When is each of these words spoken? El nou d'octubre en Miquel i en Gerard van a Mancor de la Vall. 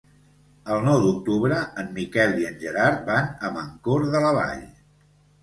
El 0.75 0.79
nou 0.85 0.95
d'octubre 1.03 1.59
en 1.83 1.91
Miquel 1.97 2.33
i 2.45 2.49
en 2.53 2.57
Gerard 2.65 3.05
van 3.11 3.31
a 3.49 3.53
Mancor 3.59 4.09
de 4.17 4.25
la 4.27 4.35
Vall. 4.41 4.67